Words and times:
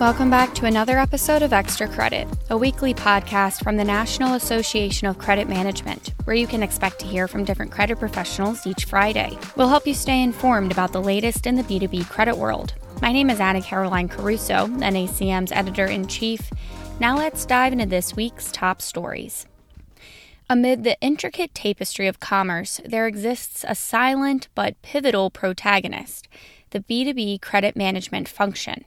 Welcome 0.00 0.30
back 0.30 0.54
to 0.54 0.66
another 0.66 0.96
episode 0.96 1.42
of 1.42 1.52
Extra 1.52 1.88
Credit, 1.88 2.28
a 2.50 2.56
weekly 2.56 2.94
podcast 2.94 3.64
from 3.64 3.76
the 3.76 3.82
National 3.82 4.34
Association 4.34 5.08
of 5.08 5.18
Credit 5.18 5.48
Management, 5.48 6.14
where 6.22 6.36
you 6.36 6.46
can 6.46 6.62
expect 6.62 7.00
to 7.00 7.06
hear 7.06 7.26
from 7.26 7.42
different 7.42 7.72
credit 7.72 7.98
professionals 7.98 8.64
each 8.64 8.84
Friday. 8.84 9.36
We'll 9.56 9.68
help 9.68 9.88
you 9.88 9.94
stay 9.94 10.22
informed 10.22 10.70
about 10.70 10.92
the 10.92 11.02
latest 11.02 11.48
in 11.48 11.56
the 11.56 11.64
B2B 11.64 12.08
credit 12.08 12.38
world. 12.38 12.74
My 13.02 13.10
name 13.10 13.28
is 13.28 13.40
Anna 13.40 13.60
Caroline 13.60 14.08
Caruso, 14.08 14.68
NACM's 14.68 15.50
editor 15.50 15.86
in 15.86 16.06
chief. 16.06 16.48
Now 17.00 17.16
let's 17.16 17.44
dive 17.44 17.72
into 17.72 17.86
this 17.86 18.14
week's 18.14 18.52
top 18.52 18.80
stories. 18.80 19.46
Amid 20.48 20.84
the 20.84 20.96
intricate 21.00 21.56
tapestry 21.56 22.06
of 22.06 22.20
commerce, 22.20 22.80
there 22.84 23.08
exists 23.08 23.64
a 23.66 23.74
silent 23.74 24.46
but 24.54 24.80
pivotal 24.80 25.28
protagonist 25.28 26.28
the 26.70 26.80
B2B 26.80 27.40
credit 27.40 27.74
management 27.74 28.28
function. 28.28 28.84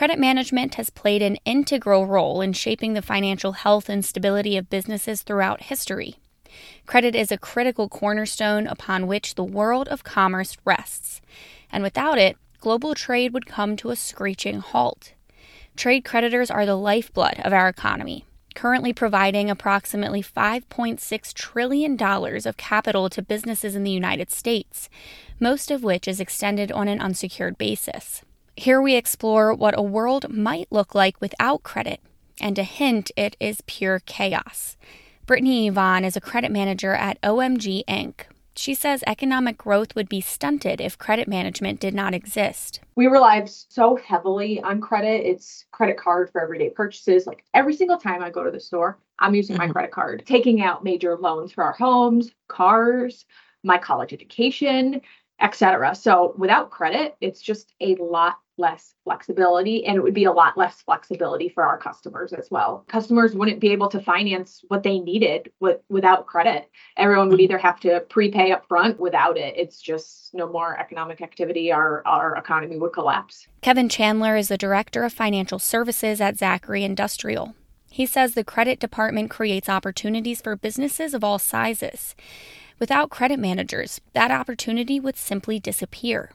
Credit 0.00 0.18
management 0.18 0.76
has 0.76 0.88
played 0.88 1.20
an 1.20 1.36
integral 1.44 2.06
role 2.06 2.40
in 2.40 2.54
shaping 2.54 2.94
the 2.94 3.02
financial 3.02 3.52
health 3.52 3.90
and 3.90 4.02
stability 4.02 4.56
of 4.56 4.70
businesses 4.70 5.20
throughout 5.20 5.64
history. 5.64 6.16
Credit 6.86 7.14
is 7.14 7.30
a 7.30 7.36
critical 7.36 7.86
cornerstone 7.86 8.66
upon 8.66 9.06
which 9.06 9.34
the 9.34 9.44
world 9.44 9.88
of 9.88 10.02
commerce 10.02 10.56
rests, 10.64 11.20
and 11.70 11.82
without 11.82 12.16
it, 12.16 12.38
global 12.60 12.94
trade 12.94 13.34
would 13.34 13.44
come 13.44 13.76
to 13.76 13.90
a 13.90 13.94
screeching 13.94 14.60
halt. 14.60 15.12
Trade 15.76 16.06
creditors 16.06 16.50
are 16.50 16.64
the 16.64 16.76
lifeblood 16.76 17.38
of 17.44 17.52
our 17.52 17.68
economy, 17.68 18.24
currently 18.54 18.94
providing 18.94 19.50
approximately 19.50 20.22
$5.6 20.22 21.34
trillion 21.34 22.02
of 22.02 22.56
capital 22.56 23.10
to 23.10 23.20
businesses 23.20 23.76
in 23.76 23.84
the 23.84 23.90
United 23.90 24.30
States, 24.30 24.88
most 25.38 25.70
of 25.70 25.84
which 25.84 26.08
is 26.08 26.20
extended 26.20 26.72
on 26.72 26.88
an 26.88 27.02
unsecured 27.02 27.58
basis. 27.58 28.22
Here 28.60 28.82
we 28.82 28.94
explore 28.94 29.54
what 29.54 29.78
a 29.78 29.82
world 29.82 30.28
might 30.28 30.70
look 30.70 30.94
like 30.94 31.18
without 31.18 31.62
credit, 31.62 31.98
and 32.42 32.58
a 32.58 32.62
hint 32.62 33.10
it 33.16 33.34
is 33.40 33.62
pure 33.66 34.00
chaos. 34.00 34.76
Brittany 35.24 35.68
Yvonne 35.68 36.04
is 36.04 36.14
a 36.14 36.20
credit 36.20 36.52
manager 36.52 36.92
at 36.92 37.18
OMG 37.22 37.82
Inc. 37.86 38.24
She 38.54 38.74
says 38.74 39.02
economic 39.06 39.56
growth 39.56 39.94
would 39.94 40.10
be 40.10 40.20
stunted 40.20 40.78
if 40.78 40.98
credit 40.98 41.26
management 41.26 41.80
did 41.80 41.94
not 41.94 42.12
exist. 42.12 42.80
We 42.96 43.06
rely 43.06 43.42
so 43.46 43.96
heavily 43.96 44.60
on 44.60 44.82
credit. 44.82 45.24
It's 45.24 45.64
credit 45.72 45.96
card 45.96 46.28
for 46.30 46.42
everyday 46.42 46.68
purchases. 46.68 47.26
Like 47.26 47.44
every 47.54 47.74
single 47.74 47.96
time 47.96 48.22
I 48.22 48.28
go 48.28 48.44
to 48.44 48.50
the 48.50 48.60
store, 48.60 48.98
I'm 49.20 49.34
using 49.34 49.56
my 49.56 49.64
mm-hmm. 49.64 49.72
credit 49.72 49.90
card, 49.90 50.24
taking 50.26 50.60
out 50.60 50.84
major 50.84 51.16
loans 51.16 51.50
for 51.50 51.64
our 51.64 51.72
homes, 51.72 52.30
cars, 52.48 53.24
my 53.62 53.78
college 53.78 54.12
education, 54.12 55.00
etc. 55.40 55.94
So 55.94 56.34
without 56.36 56.70
credit, 56.70 57.16
it's 57.20 57.40
just 57.40 57.74
a 57.80 57.96
lot 57.96 58.38
less 58.60 58.94
flexibility 59.04 59.86
and 59.86 59.96
it 59.96 60.02
would 60.02 60.14
be 60.14 60.24
a 60.24 60.32
lot 60.32 60.56
less 60.56 60.82
flexibility 60.82 61.48
for 61.48 61.64
our 61.64 61.78
customers 61.78 62.32
as 62.32 62.50
well. 62.50 62.84
Customers 62.88 63.34
wouldn't 63.34 63.58
be 63.58 63.72
able 63.72 63.88
to 63.88 64.00
finance 64.00 64.62
what 64.68 64.82
they 64.82 64.98
needed 64.98 65.50
with, 65.60 65.80
without 65.88 66.26
credit. 66.26 66.70
Everyone 66.96 67.30
would 67.30 67.36
mm-hmm. 67.36 67.44
either 67.44 67.58
have 67.58 67.80
to 67.80 68.00
prepay 68.10 68.52
up 68.52 68.66
front 68.68 69.00
without 69.00 69.38
it. 69.38 69.54
It's 69.56 69.80
just 69.80 70.34
no 70.34 70.46
more 70.46 70.78
economic 70.78 71.22
activity. 71.22 71.72
Our, 71.72 72.06
our 72.06 72.36
economy 72.36 72.76
would 72.76 72.92
collapse. 72.92 73.48
Kevin 73.62 73.88
Chandler 73.88 74.36
is 74.36 74.48
the 74.48 74.58
director 74.58 75.04
of 75.04 75.12
financial 75.12 75.58
services 75.58 76.20
at 76.20 76.36
Zachary 76.36 76.84
Industrial. 76.84 77.54
He 77.90 78.06
says 78.06 78.34
the 78.34 78.44
credit 78.44 78.78
department 78.78 79.30
creates 79.30 79.68
opportunities 79.68 80.40
for 80.40 80.54
businesses 80.54 81.12
of 81.12 81.24
all 81.24 81.38
sizes. 81.40 82.14
Without 82.80 83.10
credit 83.10 83.38
managers, 83.38 84.00
that 84.14 84.30
opportunity 84.30 84.98
would 84.98 85.16
simply 85.16 85.60
disappear. 85.60 86.30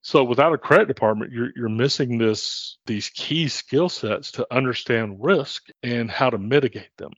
So 0.00 0.24
without 0.24 0.54
a 0.54 0.58
credit 0.58 0.88
department, 0.88 1.30
you're 1.30 1.50
you're 1.54 1.68
missing 1.68 2.16
this 2.16 2.78
these 2.86 3.10
key 3.10 3.48
skill 3.48 3.90
sets 3.90 4.32
to 4.32 4.46
understand 4.50 5.22
risk 5.22 5.66
and 5.82 6.10
how 6.10 6.30
to 6.30 6.38
mitigate 6.38 6.96
them. 6.96 7.12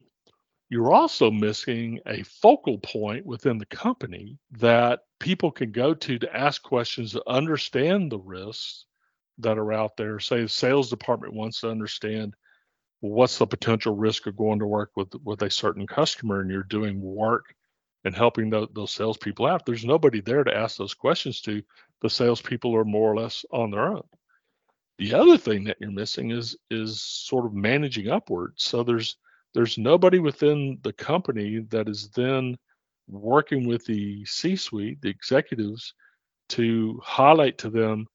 You're 0.69 0.93
also 0.93 1.31
missing 1.31 2.01
a 2.07 2.25
focal 2.25 2.79
point 2.79 3.25
within 3.25 3.59
the 3.59 3.67
company 3.67 4.37
that 4.59 5.01
people 5.21 5.53
can 5.53 5.71
go 5.71 5.95
to 5.95 6.19
to 6.19 6.37
ask 6.37 6.61
questions 6.61 7.13
to 7.13 7.23
understand 7.29 8.11
the 8.11 8.19
risks 8.19 8.87
that 9.39 9.59
are 9.59 9.73
out 9.73 9.97
there. 9.97 10.19
Say 10.19 10.43
the 10.43 10.49
sales 10.49 10.91
department 10.91 11.35
wants 11.35 11.61
to 11.61 11.71
understand 11.71 12.35
what's 12.99 13.39
the 13.39 13.47
potential 13.47 13.95
risk 13.95 14.27
of 14.27 14.37
going 14.37 14.59
to 14.59 14.67
work 14.67 14.91
with 14.97 15.15
with 15.23 15.43
a 15.43 15.51
certain 15.51 15.87
customer 15.87 16.41
and 16.41 16.51
you're 16.51 16.65
doing 16.65 17.01
work 17.01 17.55
and 18.05 18.15
helping 18.15 18.51
those, 18.51 18.69
those 18.73 18.93
salespeople 18.93 19.47
out. 19.47 19.65
There's 19.65 19.85
nobody 19.85 20.21
there 20.21 20.45
to 20.45 20.57
ask 20.57 20.77
those 20.77 20.95
questions 20.95 21.41
to 21.43 21.63
the 22.01 22.11
salespeople 22.11 22.75
are 22.75 22.85
more 22.85 23.13
or 23.13 23.17
less 23.17 23.45
on 23.53 23.71
their 23.71 23.87
own. 23.87 24.03
The 24.99 25.15
other 25.15 25.39
thing 25.39 25.65
that 25.65 25.79
you're 25.81 25.91
missing 25.91 26.31
is 26.31 26.57
is 26.71 27.01
sort 27.03 27.47
of 27.47 27.55
managing 27.55 28.09
upwards. 28.09 28.65
So 28.65 28.83
there's 28.83 29.17
there's 29.55 29.79
nobody 29.79 30.19
within 30.19 30.79
the 30.83 30.93
company 30.93 31.61
that 31.71 31.89
is 31.89 32.09
then 32.11 32.57
working 33.09 33.67
with 33.67 33.85
the 33.85 34.25
C-suite, 34.25 35.01
the 35.03 35.11
executives, 35.11 35.95
to 36.51 37.01
highlight 37.05 37.59
to 37.59 37.71
them 37.71 38.07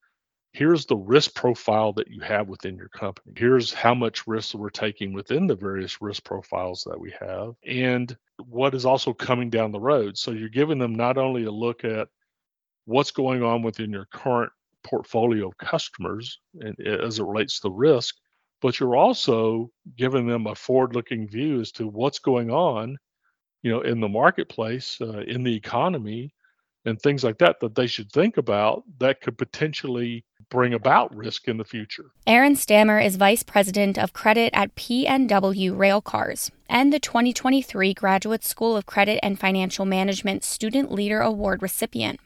here's 0.58 0.86
the 0.86 0.96
risk 0.96 1.36
profile 1.36 1.92
that 1.92 2.08
you 2.08 2.20
have 2.20 2.48
within 2.48 2.76
your 2.76 2.88
company. 2.88 3.32
Here's 3.36 3.72
how 3.72 3.94
much 3.94 4.26
risk 4.26 4.54
we're 4.54 4.70
taking 4.70 5.12
within 5.12 5.46
the 5.46 5.54
various 5.54 6.02
risk 6.02 6.24
profiles 6.24 6.82
that 6.84 6.98
we 6.98 7.14
have, 7.20 7.54
and 7.64 8.16
what 8.44 8.74
is 8.74 8.84
also 8.84 9.12
coming 9.12 9.50
down 9.50 9.70
the 9.70 9.78
road. 9.78 10.18
So 10.18 10.32
you're 10.32 10.48
giving 10.48 10.80
them 10.80 10.96
not 10.96 11.16
only 11.16 11.44
a 11.44 11.50
look 11.50 11.84
at 11.84 12.08
what's 12.86 13.12
going 13.12 13.44
on 13.44 13.62
within 13.62 13.92
your 13.92 14.08
current 14.12 14.50
portfolio 14.82 15.46
of 15.46 15.58
customers 15.58 16.40
and 16.58 16.74
as 16.80 17.20
it 17.20 17.24
relates 17.24 17.60
to 17.60 17.70
risk, 17.70 18.16
but 18.60 18.80
you're 18.80 18.96
also 18.96 19.70
giving 19.96 20.26
them 20.26 20.48
a 20.48 20.56
forward-looking 20.56 21.28
view 21.28 21.60
as 21.60 21.70
to 21.70 21.86
what's 21.86 22.18
going 22.18 22.50
on, 22.50 22.96
you 23.62 23.70
know, 23.70 23.82
in 23.82 24.00
the 24.00 24.08
marketplace, 24.08 24.98
uh, 25.00 25.20
in 25.20 25.44
the 25.44 25.54
economy, 25.54 26.34
and 26.84 27.00
things 27.00 27.22
like 27.22 27.38
that 27.38 27.60
that 27.60 27.76
they 27.76 27.86
should 27.86 28.10
think 28.10 28.38
about 28.38 28.82
that 28.98 29.20
could 29.20 29.38
potentially 29.38 30.24
bring 30.50 30.74
about 30.74 31.14
risk 31.14 31.48
in 31.48 31.56
the 31.56 31.64
future. 31.64 32.06
Erin 32.26 32.56
Stammer 32.56 32.98
is 32.98 33.16
Vice 33.16 33.42
President 33.42 33.98
of 33.98 34.12
Credit 34.12 34.50
at 34.54 34.74
PNW 34.76 35.72
Railcars 35.72 36.50
and 36.68 36.92
the 36.92 37.00
2023 37.00 37.94
Graduate 37.94 38.44
School 38.44 38.76
of 38.76 38.86
Credit 38.86 39.18
and 39.22 39.38
Financial 39.38 39.84
Management 39.84 40.44
Student 40.44 40.92
Leader 40.92 41.20
Award 41.20 41.62
recipient. 41.62 42.20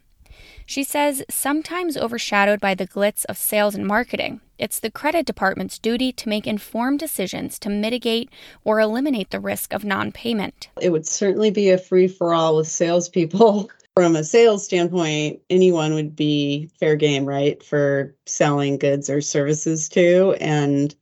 She 0.66 0.84
says, 0.84 1.24
sometimes 1.28 1.96
overshadowed 1.96 2.60
by 2.60 2.74
the 2.74 2.86
glitz 2.86 3.24
of 3.26 3.36
sales 3.36 3.74
and 3.74 3.86
marketing, 3.86 4.40
it's 4.58 4.78
the 4.78 4.90
credit 4.90 5.26
department's 5.26 5.78
duty 5.78 6.12
to 6.12 6.28
make 6.28 6.46
informed 6.46 7.00
decisions 7.00 7.58
to 7.60 7.68
mitigate 7.68 8.30
or 8.64 8.80
eliminate 8.80 9.30
the 9.30 9.40
risk 9.40 9.72
of 9.72 9.84
non 9.84 10.12
payment. 10.12 10.68
It 10.80 10.90
would 10.90 11.06
certainly 11.06 11.50
be 11.50 11.70
a 11.70 11.78
free 11.78 12.08
for 12.08 12.32
all 12.32 12.56
with 12.56 12.68
salespeople. 12.68 13.70
From 13.94 14.16
a 14.16 14.24
sales 14.24 14.64
standpoint, 14.64 15.40
anyone 15.50 15.92
would 15.92 16.16
be 16.16 16.70
fair 16.80 16.96
game, 16.96 17.26
right, 17.26 17.62
for 17.62 18.14
selling 18.24 18.78
goods 18.78 19.10
or 19.10 19.20
services 19.20 19.88
to. 19.90 20.34
And 20.40 20.94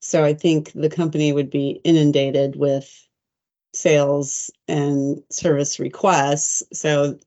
so 0.00 0.24
I 0.24 0.32
think 0.32 0.72
the 0.72 0.88
company 0.88 1.32
would 1.32 1.50
be 1.50 1.80
inundated 1.84 2.56
with 2.56 3.06
sales 3.74 4.50
and 4.66 5.22
service 5.30 5.78
requests. 5.78 6.62
So 6.72 7.18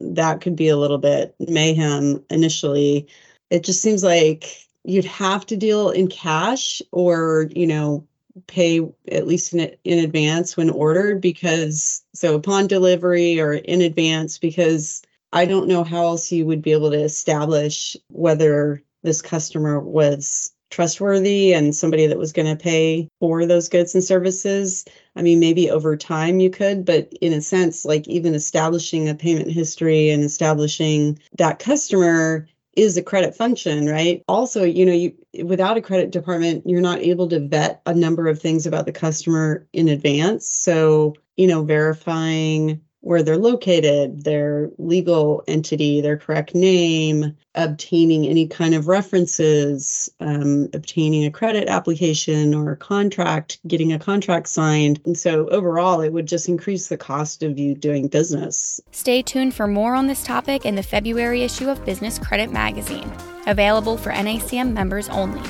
that 0.00 0.40
could 0.40 0.56
be 0.56 0.68
a 0.68 0.76
little 0.76 0.98
bit 0.98 1.34
mayhem 1.38 2.24
initially. 2.30 3.08
It 3.50 3.64
just 3.64 3.82
seems 3.82 4.02
like 4.02 4.66
you'd 4.84 5.04
have 5.04 5.44
to 5.46 5.56
deal 5.56 5.90
in 5.90 6.08
cash 6.08 6.80
or, 6.92 7.50
you 7.54 7.66
know, 7.66 8.06
pay 8.46 8.80
at 9.10 9.26
least 9.26 9.54
in, 9.54 9.74
in 9.84 9.98
advance 9.98 10.56
when 10.56 10.70
ordered 10.70 11.20
because 11.20 12.02
so 12.14 12.34
upon 12.34 12.66
delivery 12.66 13.40
or 13.40 13.52
in 13.52 13.80
advance 13.80 14.38
because 14.38 15.02
I 15.32 15.46
don't 15.46 15.68
know 15.68 15.84
how 15.84 16.02
else 16.02 16.30
you 16.30 16.44
would 16.46 16.62
be 16.62 16.72
able 16.72 16.90
to 16.90 17.02
establish 17.02 17.96
whether 18.08 18.82
this 19.02 19.22
customer 19.22 19.80
was 19.80 20.52
trustworthy 20.72 21.52
and 21.52 21.76
somebody 21.76 22.06
that 22.06 22.18
was 22.18 22.32
going 22.32 22.48
to 22.48 22.62
pay 22.62 23.08
for 23.20 23.46
those 23.46 23.68
goods 23.68 23.94
and 23.94 24.02
services. 24.02 24.84
I 25.14 25.22
mean, 25.22 25.38
maybe 25.38 25.70
over 25.70 25.96
time 25.96 26.40
you 26.40 26.50
could, 26.50 26.84
but 26.84 27.12
in 27.20 27.32
a 27.32 27.42
sense, 27.42 27.84
like 27.84 28.08
even 28.08 28.34
establishing 28.34 29.08
a 29.08 29.14
payment 29.14 29.50
history 29.50 30.10
and 30.10 30.24
establishing 30.24 31.18
that 31.36 31.58
customer 31.58 32.48
is 32.74 32.96
a 32.96 33.02
credit 33.02 33.34
function, 33.34 33.86
right? 33.86 34.22
Also, 34.28 34.64
you 34.64 34.86
know, 34.86 34.92
you 34.92 35.14
without 35.44 35.76
a 35.76 35.82
credit 35.82 36.10
department, 36.10 36.64
you're 36.66 36.80
not 36.80 37.00
able 37.00 37.28
to 37.28 37.40
vet 37.40 37.82
a 37.86 37.94
number 37.94 38.28
of 38.28 38.40
things 38.40 38.66
about 38.66 38.86
the 38.86 38.92
customer 38.92 39.66
in 39.72 39.88
advance. 39.88 40.48
So, 40.48 41.14
you 41.36 41.46
know, 41.46 41.64
verifying 41.64 42.80
where 43.02 43.22
they're 43.22 43.36
located, 43.36 44.24
their 44.24 44.70
legal 44.78 45.42
entity, 45.46 46.00
their 46.00 46.16
correct 46.16 46.54
name, 46.54 47.36
obtaining 47.54 48.26
any 48.26 48.46
kind 48.46 48.74
of 48.74 48.86
references, 48.86 50.08
um, 50.20 50.68
obtaining 50.72 51.24
a 51.24 51.30
credit 51.30 51.68
application 51.68 52.54
or 52.54 52.72
a 52.72 52.76
contract, 52.76 53.58
getting 53.66 53.92
a 53.92 53.98
contract 53.98 54.48
signed. 54.48 55.00
And 55.04 55.18
so 55.18 55.48
overall, 55.48 56.00
it 56.00 56.12
would 56.12 56.26
just 56.26 56.48
increase 56.48 56.88
the 56.88 56.96
cost 56.96 57.42
of 57.42 57.58
you 57.58 57.74
doing 57.74 58.08
business. 58.08 58.80
Stay 58.92 59.20
tuned 59.20 59.54
for 59.54 59.66
more 59.66 59.94
on 59.94 60.06
this 60.06 60.24
topic 60.24 60.64
in 60.64 60.76
the 60.76 60.82
February 60.82 61.42
issue 61.42 61.68
of 61.68 61.84
Business 61.84 62.18
Credit 62.20 62.52
Magazine, 62.52 63.12
available 63.46 63.96
for 63.96 64.12
NACM 64.12 64.72
members 64.72 65.08
only. 65.08 65.42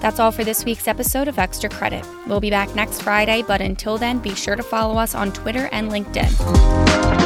That's 0.00 0.18
all 0.18 0.32
for 0.32 0.44
this 0.44 0.64
week's 0.64 0.88
episode 0.88 1.28
of 1.28 1.38
Extra 1.38 1.68
Credit. 1.68 2.04
We'll 2.26 2.40
be 2.40 2.50
back 2.50 2.74
next 2.74 3.02
Friday, 3.02 3.42
but 3.46 3.60
until 3.60 3.98
then, 3.98 4.18
be 4.18 4.34
sure 4.34 4.56
to 4.56 4.62
follow 4.62 4.98
us 4.98 5.14
on 5.14 5.32
Twitter 5.32 5.68
and 5.72 5.90
LinkedIn. 5.90 7.19